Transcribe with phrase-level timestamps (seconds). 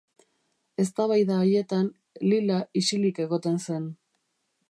[0.83, 1.91] Eztabaida haietan,
[2.31, 3.89] Lila isilik egoten zen.